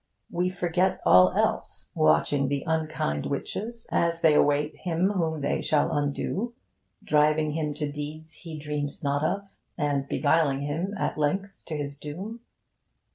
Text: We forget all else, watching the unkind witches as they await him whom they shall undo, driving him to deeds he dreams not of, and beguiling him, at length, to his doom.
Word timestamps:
We 0.31 0.49
forget 0.49 0.99
all 1.05 1.31
else, 1.33 1.91
watching 1.93 2.47
the 2.47 2.63
unkind 2.65 3.27
witches 3.27 3.85
as 3.91 4.21
they 4.23 4.33
await 4.33 4.77
him 4.77 5.11
whom 5.11 5.41
they 5.41 5.61
shall 5.61 5.91
undo, 5.95 6.55
driving 7.03 7.51
him 7.51 7.75
to 7.75 7.91
deeds 7.91 8.33
he 8.41 8.57
dreams 8.57 9.03
not 9.03 9.23
of, 9.23 9.59
and 9.77 10.07
beguiling 10.07 10.61
him, 10.61 10.95
at 10.97 11.19
length, 11.19 11.65
to 11.67 11.77
his 11.77 11.97
doom. 11.99 12.39